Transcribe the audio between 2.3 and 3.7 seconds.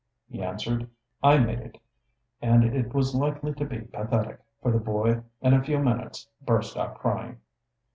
and it was likely to